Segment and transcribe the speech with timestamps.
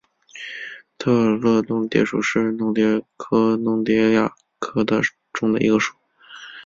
[0.97, 4.83] 特乐弄蝶属是弄蝶科弄蝶亚科
[5.31, 5.93] 中的一个属。